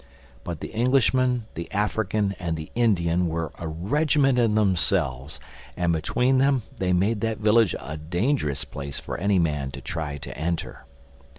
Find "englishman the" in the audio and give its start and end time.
0.71-1.71